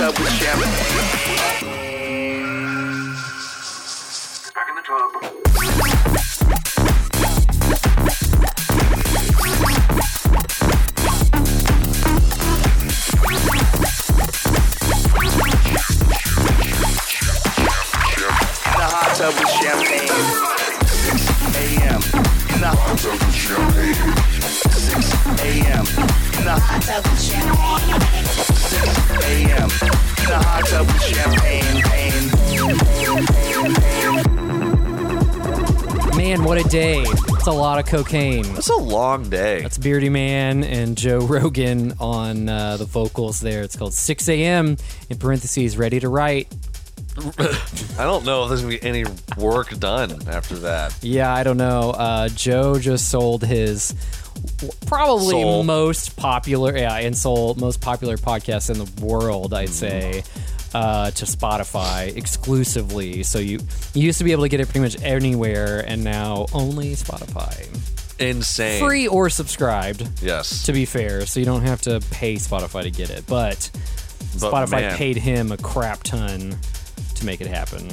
[0.07, 0.96] Tub with champagne.
[36.57, 37.03] What a day.
[37.03, 38.47] It's a lot of cocaine.
[38.57, 39.61] It's a long day.
[39.61, 43.61] That's Beardyman and Joe Rogan on uh, the vocals there.
[43.61, 44.79] It's called 6 a.m.
[45.11, 46.49] in parentheses, ready to write.
[47.39, 49.05] I don't know if there's gonna be any
[49.37, 50.97] work done after that.
[51.03, 51.91] Yeah, I don't know.
[51.91, 53.95] Uh, Joe just sold his
[54.87, 55.63] probably Soul.
[55.63, 60.23] most popular, yeah, and sold most popular podcast in the world, I'd say,
[60.75, 63.23] uh, to Spotify exclusively.
[63.23, 63.61] So you,
[63.95, 67.67] you used to be able to get it pretty much anywhere, and now only Spotify.
[68.19, 68.83] Insane.
[68.83, 70.65] Free or subscribed, Yes.
[70.65, 71.27] to be fair.
[71.27, 73.25] So you don't have to pay Spotify to get it.
[73.27, 73.71] But,
[74.41, 74.97] But Spotify man.
[74.97, 76.57] paid him a crap ton
[77.17, 77.89] to make it happen.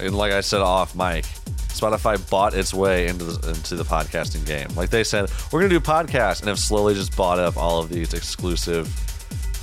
[0.00, 1.24] And like I said off mic,
[1.68, 4.68] Spotify bought its way into the, into the podcasting game.
[4.76, 7.88] Like they said, we're gonna do podcasts, and have slowly just bought up all of
[7.88, 8.86] these exclusive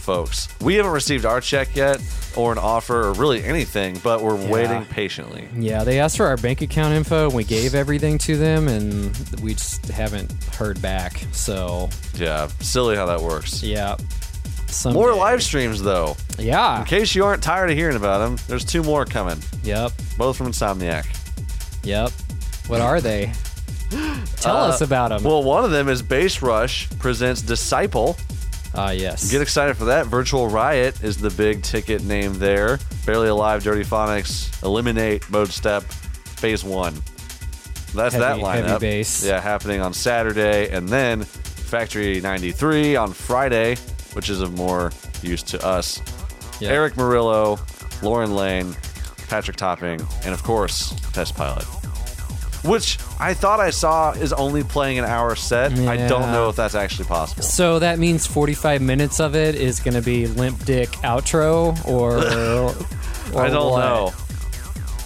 [0.10, 0.48] folks.
[0.60, 2.02] We haven't received our check yet,
[2.36, 5.48] or an offer, or really anything, but we're waiting patiently.
[5.56, 9.16] Yeah, they asked for our bank account info and we gave everything to them and
[9.44, 11.22] we just haven't heard back.
[11.32, 13.62] So, Yeah, silly how that works.
[13.62, 13.98] yeah.
[14.66, 15.00] Someday.
[15.00, 16.16] More live streams though.
[16.40, 16.80] Yeah.
[16.80, 19.38] In case you aren't tired of hearing about them, there's two more coming.
[19.64, 19.92] Yep.
[20.18, 21.06] Both from Insomniac.
[21.84, 22.12] Yep.
[22.68, 23.32] What are they?
[24.38, 25.24] Tell Uh, us about them.
[25.24, 28.16] Well, one of them is Bass Rush presents Disciple.
[28.76, 29.32] Ah, yes.
[29.32, 30.06] Get excited for that.
[30.08, 32.80] Virtual Riot is the big ticket name there.
[33.06, 36.94] Barely Alive, Dirtyphonics, Eliminate, Modestep, Phase 1.
[37.96, 38.82] That's that Heavy- lineup.
[38.82, 39.04] heavy.
[39.28, 40.70] Yeah, happening on Saturday.
[40.70, 43.76] And then Factory 93 on Friday,
[44.14, 44.92] which is of more
[45.24, 46.00] use to us.
[46.60, 46.70] Yeah.
[46.70, 47.60] Eric Murillo,
[48.04, 48.76] Lauren Lane,
[49.28, 51.66] Patrick Topping, and of course, Test Pilot.
[52.64, 55.72] Which I thought I saw is only playing an hour set.
[55.80, 57.44] I don't know if that's actually possible.
[57.44, 62.18] So that means 45 minutes of it is going to be limp dick outro or,
[63.34, 63.80] or I don't what?
[63.80, 64.14] know.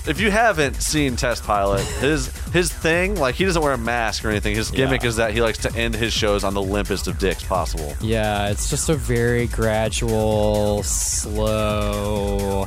[0.06, 4.26] If you haven't seen Test Pilot, his his thing, like he doesn't wear a mask
[4.26, 4.54] or anything.
[4.54, 5.08] His gimmick Yeah.
[5.08, 7.93] is that he likes to end his shows on the limpest of dicks possible.
[8.01, 12.66] Yeah, it's just a very gradual, slow.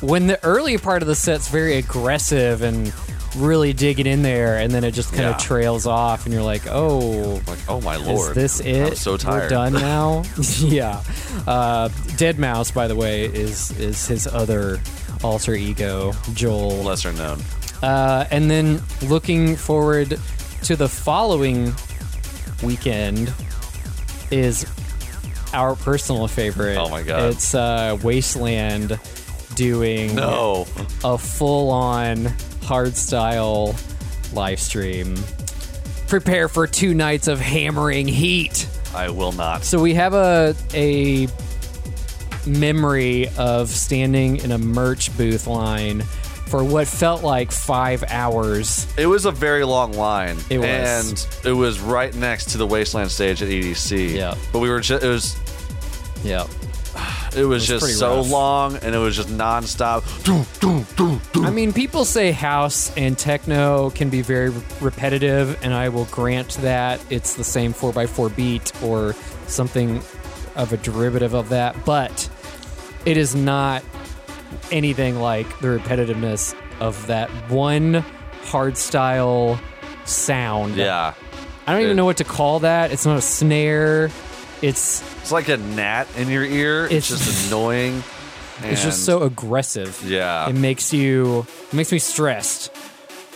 [0.00, 2.94] When the early part of the set's very aggressive and
[3.36, 5.30] really digging in there, and then it just kind Yeah.
[5.30, 8.88] of trails off, and you're like, oh, Like, oh my is lord, this it?
[8.88, 9.42] I'm so tired.
[9.44, 10.22] We're done now.
[10.58, 11.02] yeah.
[11.46, 14.80] Uh, deadmau5, by the way, is is his other
[15.22, 16.82] alter ego, Joel.
[16.82, 17.38] Lesser known.
[17.82, 20.18] Uh, and then looking forward
[20.64, 21.72] to the following
[22.62, 23.32] weekend
[24.30, 24.66] is
[25.54, 26.76] our personal favorite.
[26.76, 27.32] Oh my God.
[27.32, 28.98] It's uh, Wasteland
[29.54, 30.66] doing No,
[31.02, 32.32] a full on
[32.70, 33.74] hardstyle
[34.32, 35.16] live stream.
[36.06, 38.68] Prepare for two nights of hammering heat.
[38.94, 39.64] I will not.
[39.64, 41.26] So we have a a
[42.46, 48.86] memory of standing in a merch booth line for what felt like five hours.
[48.96, 50.36] It was a very long line.
[50.48, 50.66] It was.
[50.66, 54.14] and it was right next to the Wasteland stage at EDC.
[54.14, 54.34] Yeah.
[54.52, 55.36] but we were just it was
[56.24, 56.46] Yeah.
[57.36, 58.30] It was, pretty just so rough.
[58.30, 60.02] long, and it was just nonstop.
[61.44, 64.50] I mean, people say house and techno can be very
[64.80, 69.14] repetitive, and I will grant that it's the same 4x4 beat or
[69.46, 70.02] something
[70.56, 72.28] of a derivative of that, but
[73.06, 73.82] it is not
[74.72, 78.04] anything like the repetitiveness of that one
[78.44, 79.58] hardstyle
[80.04, 80.76] sound.
[80.76, 81.14] Yeah,
[81.66, 82.90] I don't even It- know what to call that.
[82.90, 84.10] It's not a snare.
[84.62, 86.84] It's it's like a gnat in your ear.
[86.84, 88.02] It's, It's- just annoying.
[88.62, 90.02] it's just and- so aggressive.
[90.04, 90.48] Yeah.
[90.48, 92.70] It makes you it makes me stressed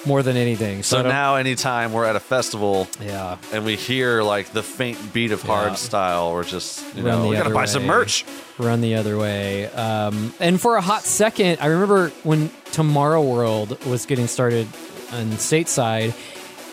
[0.07, 0.83] more than anything.
[0.83, 3.39] So, So don't- now, anytime we're at a festival yeah.
[3.55, 7.22] and we hear like the faint beat of hard style, we're just you Run know
[7.22, 7.89] the we gotta other buy some way.
[7.89, 8.25] merch.
[8.59, 9.66] run the other way.
[9.68, 14.66] Um, and for a hot second, I remember when TomorrowWorld was getting started
[15.12, 16.12] on stateside,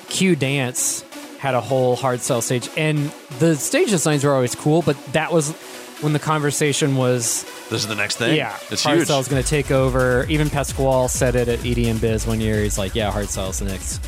[0.10, 1.06] Q-dance
[1.42, 5.52] had a whole hardstyle stage, and the stage designs were always cool, but that was
[6.02, 8.36] when the conversation was This is the next thing.
[8.36, 9.10] yeah, it's hard huge.
[9.10, 10.26] is going to take over.
[10.30, 12.62] Even Pasquale said it at EDM Biz one year.
[12.62, 14.00] He's like, "Yeah, hard is the next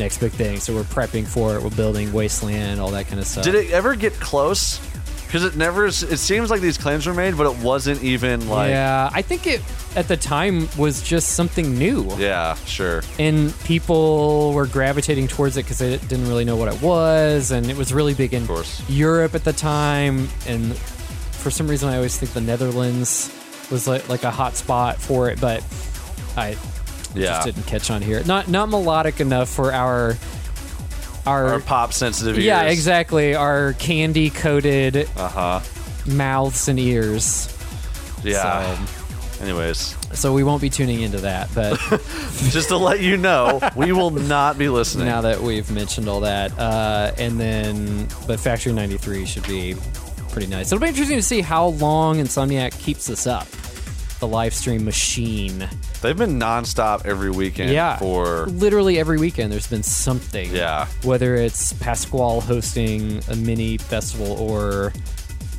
[0.00, 1.62] next big thing." So we're prepping for it.
[1.62, 3.44] We're building Wasteland, all that kind of stuff.
[3.44, 4.80] Did it ever get close?
[5.30, 5.86] Because it never.
[5.86, 8.70] It seems like these claims were made, but it wasn't even like.
[8.70, 9.62] yeah, I think it
[9.94, 12.12] at the time was just something new.
[12.18, 13.02] Yeah, sure.
[13.18, 17.70] and people were gravitating towards it because they didn't really know what it was, and
[17.70, 18.48] it was really big in.
[18.88, 20.28] Europe at the time.
[20.48, 23.30] And for some reason, I always think the Netherlands
[23.70, 25.62] was like, like a hot spot for it, but
[26.36, 26.56] I
[27.14, 27.26] Yeah.
[27.26, 28.22] just didn't catch on here.
[28.24, 30.16] Not not melodic enough for our
[31.26, 32.44] our, Our pop sensitive ears.
[32.44, 35.60] yeah exactly our candy coated Uh huh.
[36.06, 37.54] mouths and ears.
[38.24, 38.76] Yeah.
[39.40, 41.78] Anyways, So we won't be tuning into that, but.
[42.50, 45.06] just to let you know, we will not be listening.
[45.06, 46.52] now that we've mentioned all that.
[46.58, 49.74] Uh, and then, but Factory 93 should be
[50.28, 50.70] pretty nice.
[50.70, 53.48] It'll be interesting to see how long Insomniac keeps this up.
[54.18, 55.66] The live stream machine.
[56.02, 57.98] They've been nonstop every weekend Yeah.
[57.98, 58.46] for.
[58.46, 60.54] Literally every weekend, there's been something.
[60.54, 60.86] Yeah.
[61.02, 64.92] Whether it's Pasquale hosting a mini festival or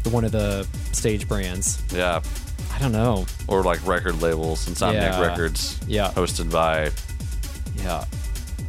[0.10, 1.82] one of the stage brands.
[1.94, 2.22] Yeah.
[2.74, 3.28] I don't know.
[3.48, 5.22] Or like record labels, Insomniac Yeah.
[5.22, 5.80] Records.
[5.88, 6.12] Yeah.
[6.16, 6.90] Hosted by.
[7.84, 8.06] Yeah.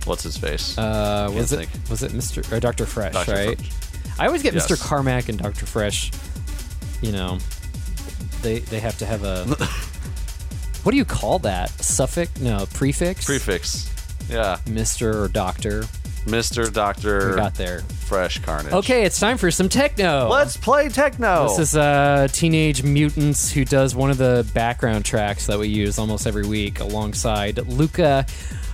[0.04, 0.76] What's his face?
[0.76, 1.70] Uh, was it think.
[1.88, 2.50] was it Mr.
[2.52, 2.84] or Dr.
[2.84, 3.32] Fresh, Dr.
[3.32, 3.56] right?
[3.58, 3.70] Fresh.
[4.18, 4.66] I always get Yes.
[4.70, 4.78] Mr.
[4.82, 5.64] Carmack and Dr.
[5.64, 6.10] Fresh.
[7.00, 7.38] You know,
[8.42, 9.46] they they have to have a
[10.82, 11.70] what do you call that?
[11.70, 12.40] Suffix?
[12.40, 13.24] No, prefix.
[13.24, 13.88] Prefix.
[14.28, 14.58] Yeah.
[14.66, 15.24] Mr.
[15.24, 15.84] or Doctor.
[16.24, 16.72] Mr.
[16.72, 17.30] Doctor.
[17.30, 17.80] We got there.
[17.80, 18.72] Fresh Carnage.
[18.72, 20.28] Okay, it's time for some techno.
[20.28, 21.48] Let's play techno.
[21.48, 25.98] This is uh, Teenage Mutants, who does one of the background tracks that we use
[25.98, 28.24] almost every week alongside Luca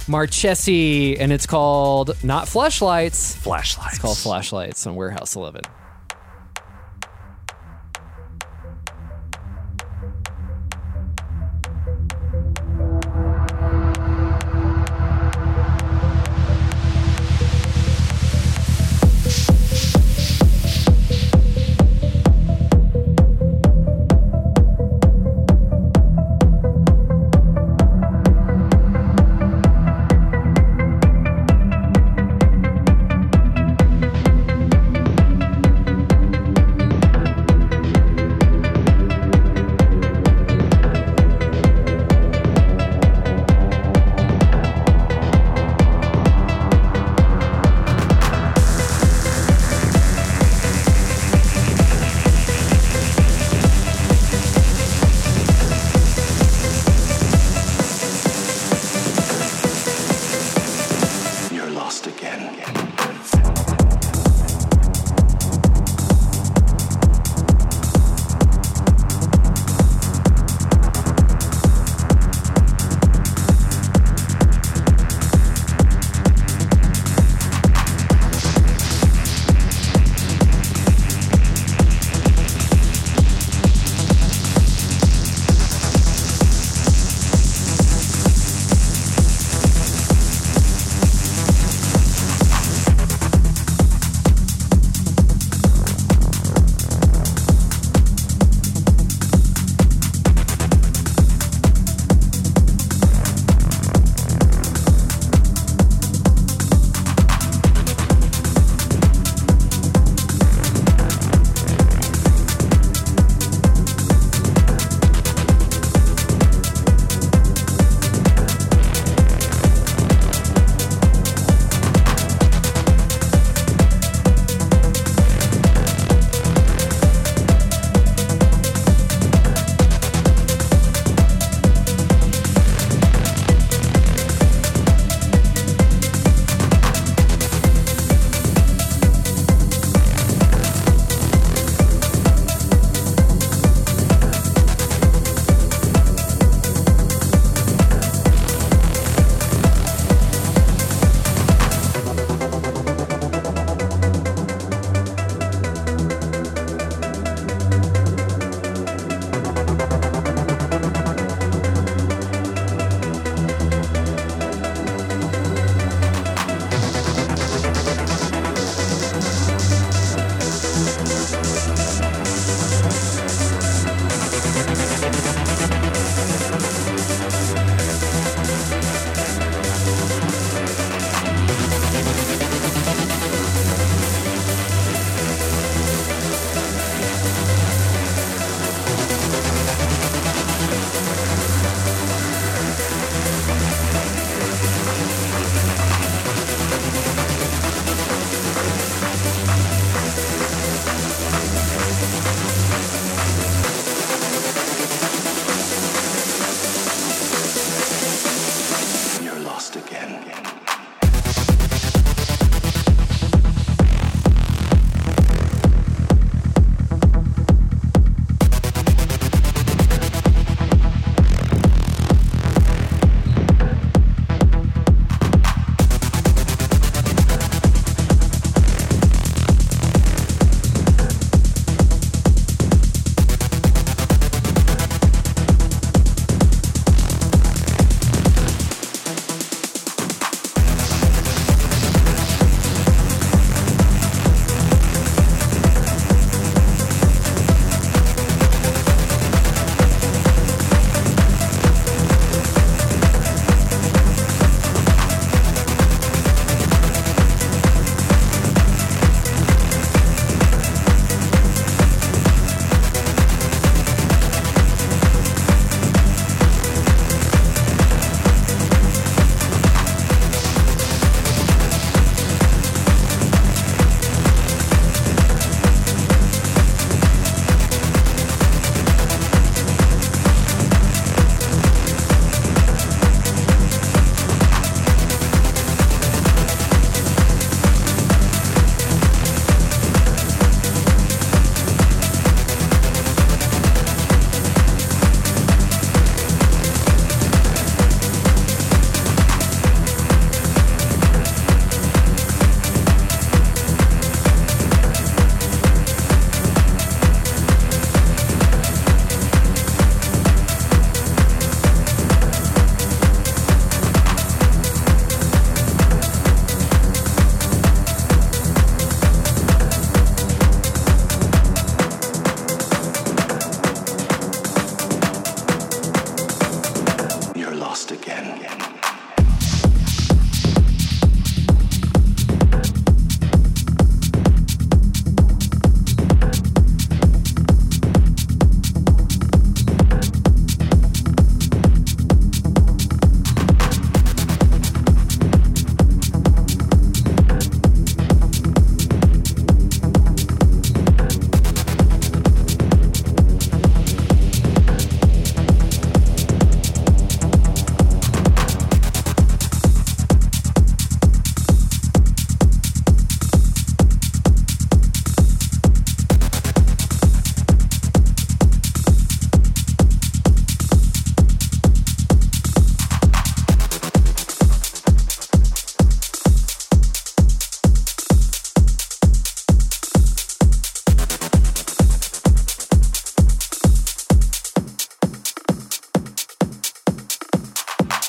[0.07, 3.35] Marchesi, and it's called not Flashlights.
[3.37, 3.95] Flashlights.
[3.95, 5.63] It's called Flashlights on Warehouse 11.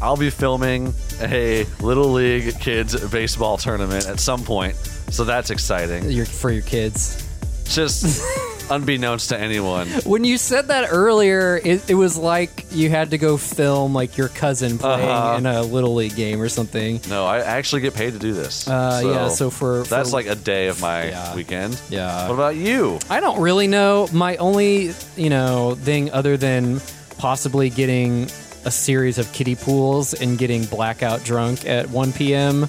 [0.00, 4.76] I'll be filming a Little League kids baseball tournament at some point.
[5.10, 6.10] So that's exciting.
[6.10, 7.20] Your, for your kids.
[7.66, 8.04] Just
[8.70, 9.88] unbeknownst to anyone.
[10.04, 14.16] When you said that earlier, it, it was like you had to go film like
[14.16, 15.36] your cousin playing Uh-huh.
[15.38, 17.00] in a little league game or something.
[17.08, 18.66] No, I actually get paid to do this.
[18.68, 21.34] Uh, yeah, so for- that's for- like a day of my Yeah.
[21.34, 21.80] weekend.
[21.90, 22.28] Yeah.
[22.28, 22.98] What about you?
[23.10, 24.08] I don't really know.
[24.12, 26.80] My only, you know, thing other than
[27.18, 28.28] possibly getting
[28.64, 32.68] a series of kiddie pools and getting blackout drunk at 1 p.m.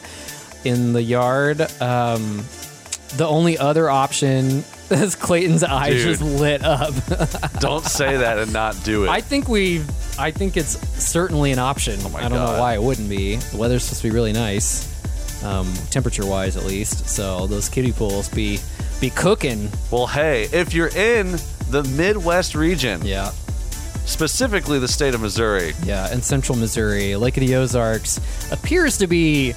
[0.65, 1.61] in the yard.
[1.81, 2.43] Um,
[3.17, 6.17] the only other option is Clayton's eyes Dude.
[6.17, 6.93] just lit up.
[7.59, 9.09] Don't say that and not do it.
[9.09, 9.83] I think we,
[10.19, 12.01] I think it's certainly an option.
[12.11, 12.53] my I don't God.
[12.55, 13.37] know why it wouldn't be.
[13.37, 17.07] The weather's supposed to be really nice, um, temperature wise at least.
[17.09, 18.59] So those kiddie pools be
[19.01, 19.69] be cooking.
[19.91, 21.31] well, hey, if you're in
[21.69, 23.31] the Midwest region, Yeah.
[24.05, 28.19] specifically the state of Missouri, Yeah, in central Missouri, Lake of the Ozarks
[28.51, 29.53] appears to be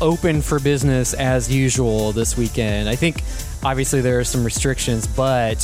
[0.00, 2.88] open for business as usual this weekend.
[2.88, 3.22] I think
[3.62, 5.56] obviously there are some restrictions, but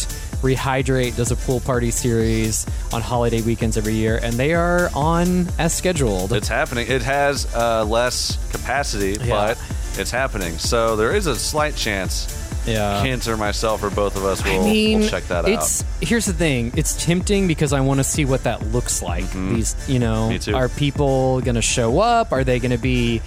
[0.43, 5.47] Rehydrate does a pool party series on holiday weekends every year, and they are on
[5.59, 6.33] as scheduled.
[6.33, 6.87] it's happening.
[6.91, 9.55] It has uh, less capacity, Yeah.
[9.55, 9.59] but
[9.99, 10.59] it's happening.
[10.59, 13.03] So there is a slight chance yeah.
[13.03, 15.89] Kent or myself or both of us will, I mean, will check that it's out.
[16.01, 16.73] here's the thing.
[16.75, 19.31] It's tempting because I want to see what that looks like.
[19.33, 20.29] These, you know, Mm-hmm.
[20.31, 20.55] Me too.
[20.57, 22.33] are people going to show up?
[22.33, 23.21] Are they going to be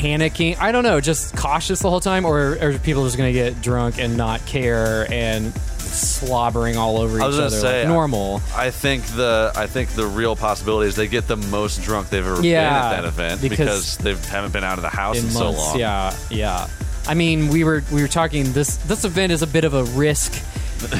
[0.00, 0.58] panicking?
[0.58, 3.60] I don't know, just cautious the whole time, or are people just going to get
[3.60, 8.40] drunk and not care and slobbering all over each I was other say like normal?
[8.54, 12.26] I think the I think the real possibility is they get the most drunk they've
[12.26, 15.18] ever Yeah, been at that event because- because, they haven't been out of the house
[15.18, 15.78] in, in so long.
[15.78, 16.68] Yeah, yeah.
[17.06, 19.84] I mean, we were we were talking this this event is a bit of a
[19.84, 20.32] risk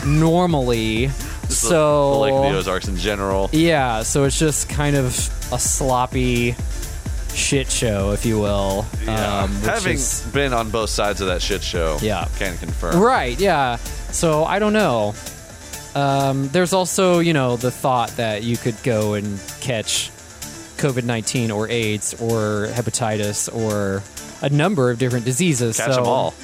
[0.04, 1.10] normally.
[1.50, 3.50] The- so the Lake of the Ozarks in general.
[3.52, 5.06] Yeah, so it's just kind of
[5.52, 6.54] a sloppy
[7.34, 8.86] shit show, if you will.
[9.04, 9.42] Yeah.
[9.42, 12.26] Um, which Having is- been on both sides of that shit show, Yeah.
[12.38, 12.98] can confirm.
[13.00, 13.76] right, yeah.
[14.10, 15.14] So I don't know.
[15.94, 20.10] Um, there's also, you know, the thought that you could go and catch
[20.76, 24.02] COVID 19 or AIDS or hepatitis or
[24.40, 25.76] a number of different diseases.
[25.76, 26.34] Catch so, them all.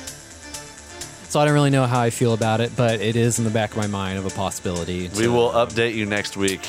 [1.28, 3.50] So I don't really know how I feel about it, but it is in the
[3.50, 5.10] back of my mind of a possibility.
[5.16, 6.60] We will update you next week,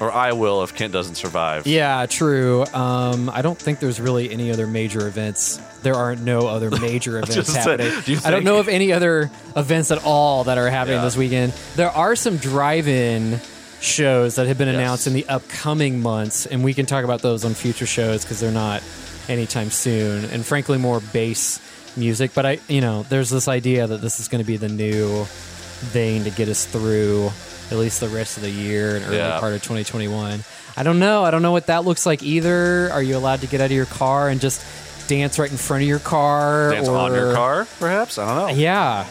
[0.00, 1.66] or I will if Kent doesn't survive.
[1.66, 2.64] Yeah, true.
[2.72, 5.58] Um, I don't think there's really any other major events.
[5.82, 7.92] There are no other major events Just say, happening.
[8.04, 11.04] do I don't know of any other events at all that are happening Yeah.
[11.04, 11.52] this weekend.
[11.76, 13.40] There are some drive-in
[13.80, 14.76] shows that have been Yes.
[14.76, 18.40] announced in the upcoming months, and we can talk about those on future shows because
[18.40, 18.82] they're not
[19.28, 20.24] anytime soon.
[20.26, 21.60] And frankly, more bass
[21.96, 22.32] music.
[22.34, 25.24] But I, you know, there's this idea that this is going to be the new
[25.24, 27.30] thing to get us through
[27.70, 29.38] at least the rest of the year and early Yeah.
[29.38, 30.42] part of 2021.
[30.76, 31.24] I don't know.
[31.24, 32.90] I don't know what that looks like either.
[32.92, 34.62] Are you allowed to get out of your car and just
[35.08, 36.70] dance right in front of your car?
[36.72, 38.18] Dance or, on your car, perhaps?
[38.18, 38.62] I don't know.
[38.62, 39.06] Yeah.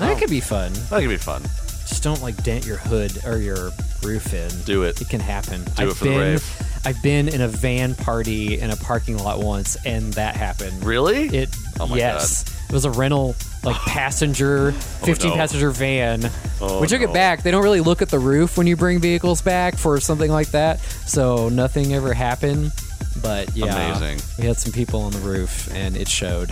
[0.00, 0.72] That could be fun.
[0.90, 1.42] That could be fun.
[1.86, 3.70] Just don't like dent your hood or your
[4.02, 4.50] roof in.
[4.64, 5.00] Do it.
[5.00, 5.62] It can happen.
[5.64, 6.62] Do I've it for the rave.
[6.84, 10.84] I've been in a van party in a parking lot once, and that happened.
[10.84, 11.28] Really?
[11.28, 11.50] It.
[11.78, 12.44] Oh my yes.
[12.72, 15.36] It was a rental, like passenger, 15 no.
[15.36, 16.30] passenger van.
[16.58, 17.10] Oh, we took no.
[17.10, 17.42] it back.
[17.42, 20.52] They don't really look at the roof when you bring vehicles back for something like
[20.52, 22.72] that, so nothing ever happened.
[23.20, 24.26] But yeah, Amazing.
[24.38, 26.50] we had some people on the roof, and it showed.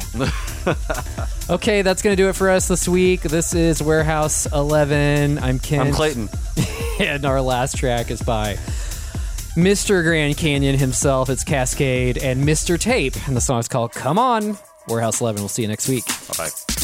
[1.50, 3.22] okay, that's gonna do it for us this week.
[3.22, 5.38] This is Warehouse 11.
[5.38, 5.86] I'm Ken.
[5.86, 6.28] I'm Clayton.
[7.00, 8.56] and our last track is by
[9.56, 10.02] Mr.
[10.02, 11.30] Grand Canyon himself.
[11.30, 12.78] It's Kaskade and Mr.
[12.78, 14.58] Tape, and the song is called "Come On."
[14.88, 15.40] Warehouse 11.
[15.42, 16.06] We'll see you next week.
[16.06, 16.79] Bye bye.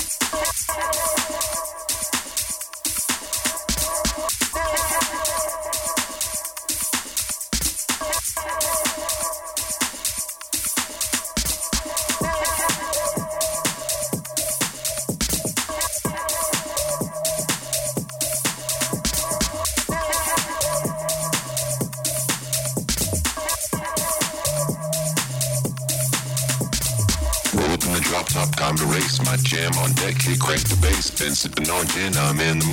[31.77, 31.85] On
[32.17, 32.66] I'm in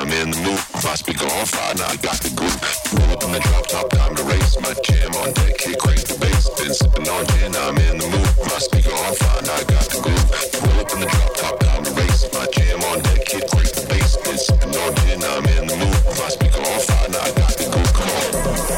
[0.00, 0.56] I'm in the mood.
[0.80, 2.56] My speaker on fire, now I got the groove.
[2.96, 4.56] Roll up in the drop top, time to race.
[4.56, 6.48] My jam on deck, here crank the bass.
[6.56, 8.32] Been sipping on gin, I'm in the mood.
[8.48, 10.24] My speaker on fire, now I got the groove.
[10.56, 12.24] Roll up in the drop top, time to race.
[12.32, 14.16] My jam on deck, here crank the bass.
[14.24, 16.00] Been sipping on gin, I'm in the mood.
[16.16, 17.69] Now I speaker on fire, now I got the